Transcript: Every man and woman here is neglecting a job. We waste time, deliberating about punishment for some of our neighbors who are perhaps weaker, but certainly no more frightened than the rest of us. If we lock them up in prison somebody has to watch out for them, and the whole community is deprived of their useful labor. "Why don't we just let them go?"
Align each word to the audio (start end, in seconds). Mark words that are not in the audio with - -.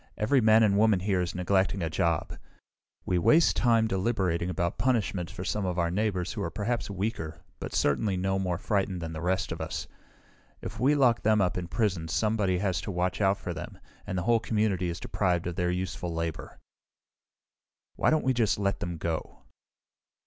Every 0.17 0.41
man 0.41 0.63
and 0.63 0.79
woman 0.79 1.01
here 1.01 1.21
is 1.21 1.35
neglecting 1.35 1.83
a 1.83 1.89
job. 1.91 2.35
We 3.05 3.19
waste 3.19 3.55
time, 3.55 3.87
deliberating 3.87 4.49
about 4.49 4.79
punishment 4.79 5.29
for 5.29 5.43
some 5.43 5.63
of 5.63 5.77
our 5.77 5.91
neighbors 5.91 6.33
who 6.33 6.41
are 6.41 6.49
perhaps 6.49 6.89
weaker, 6.89 7.43
but 7.59 7.75
certainly 7.75 8.17
no 8.17 8.39
more 8.39 8.57
frightened 8.57 8.99
than 8.99 9.13
the 9.13 9.21
rest 9.21 9.51
of 9.51 9.61
us. 9.61 9.85
If 10.59 10.79
we 10.79 10.95
lock 10.95 11.21
them 11.21 11.39
up 11.39 11.55
in 11.55 11.67
prison 11.67 12.07
somebody 12.07 12.57
has 12.57 12.81
to 12.81 12.91
watch 12.91 13.21
out 13.21 13.37
for 13.37 13.53
them, 13.53 13.77
and 14.07 14.17
the 14.17 14.23
whole 14.23 14.39
community 14.39 14.89
is 14.89 14.99
deprived 14.99 15.45
of 15.45 15.55
their 15.55 15.69
useful 15.69 16.11
labor. 16.11 16.57
"Why 17.95 18.09
don't 18.09 18.25
we 18.25 18.33
just 18.33 18.57
let 18.57 18.79
them 18.79 18.97
go?" 18.97 19.43